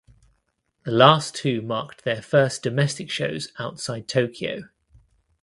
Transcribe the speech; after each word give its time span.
The 0.83 0.89
last 0.89 1.35
two 1.35 1.61
marked 1.61 2.03
their 2.05 2.23
first 2.23 2.63
domestic 2.63 3.11
shows 3.11 3.51
outside 3.59 4.07
Tokyo. 4.07 4.63